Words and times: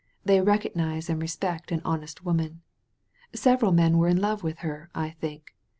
They 0.25 0.41
recognize 0.41 1.11
and 1.11 1.21
respect 1.21 1.71
an 1.71 1.79
honest 1.85 2.25
woman. 2.25 2.63
Several 3.35 3.71
men 3.71 3.99
were 3.99 4.07
in 4.07 4.19
love 4.19 4.41
with 4.41 4.57
her, 4.65 4.89
I 4.95 5.11
think. 5.11 5.53